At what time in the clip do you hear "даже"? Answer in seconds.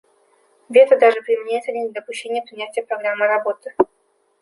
0.97-1.21